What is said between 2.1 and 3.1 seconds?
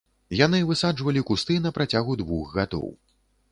двух гадоў.